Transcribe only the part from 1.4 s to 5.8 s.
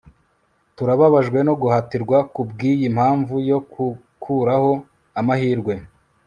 no guhatirwa kubwiyi mpamvu yo gukuraho amahirwe